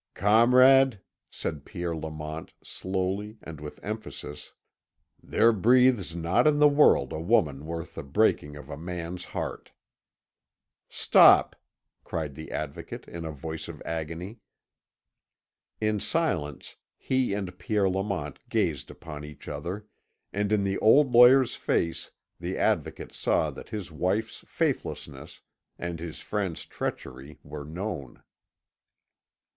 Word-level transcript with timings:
"Comrade," 0.15 0.99
said 1.29 1.63
Pierre 1.63 1.95
Lamont, 1.95 2.51
slowly 2.63 3.37
and 3.43 3.61
with 3.61 3.79
emphasis, 3.83 4.51
"there 5.21 5.53
breathes 5.53 6.15
not 6.15 6.47
in 6.47 6.57
the 6.57 6.67
world 6.67 7.13
a 7.13 7.19
woman 7.21 7.67
worth 7.67 7.93
the 7.93 8.01
breaking 8.01 8.55
of 8.55 8.67
a 8.67 8.75
man's 8.77 9.25
heart." 9.25 9.69
"Stop!" 10.89 11.55
cried 12.03 12.33
the 12.33 12.51
Advocate 12.51 13.07
in 13.07 13.25
a 13.25 13.31
voice 13.31 13.67
of 13.67 13.79
agony. 13.85 14.39
In 15.79 15.99
silence 15.99 16.77
he 16.97 17.35
and 17.35 17.59
Pierre 17.59 17.87
Lamont 17.87 18.39
gazed 18.49 18.89
upon 18.89 19.23
each 19.23 19.47
other, 19.47 19.85
and 20.33 20.51
in 20.51 20.63
the 20.63 20.79
old 20.79 21.11
lawyer's 21.11 21.53
face 21.53 22.09
the 22.39 22.57
Advocate 22.57 23.13
saw 23.13 23.51
that 23.51 23.69
his 23.69 23.91
wife's 23.91 24.39
faithlessness 24.47 25.41
and 25.77 25.99
his 25.99 26.21
friend's 26.21 26.65
treachery 26.65 27.37
were 27.43 27.63
known. 27.63 28.23